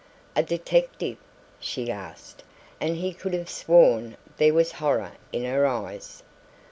"A 0.35 0.41
detective?" 0.41 1.19
she 1.59 1.91
asked, 1.91 2.43
and 2.79 2.95
he 2.95 3.13
could 3.13 3.35
have 3.35 3.47
sworn 3.51 4.17
there 4.37 4.51
was 4.51 4.71
horror 4.71 5.11
in 5.31 5.43
her 5.43 5.67
eyes. 5.67 6.23